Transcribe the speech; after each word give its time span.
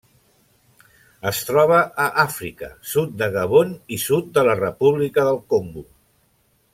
Es 1.31 1.41
troba 1.49 1.81
a 2.05 2.07
Àfrica: 2.23 2.71
sud 2.95 3.13
de 3.21 3.27
Gabon 3.37 3.75
i 3.97 4.03
sud 4.07 4.35
de 4.39 4.49
la 4.51 4.59
República 4.65 5.27
del 5.33 5.43
Congo. 5.55 5.85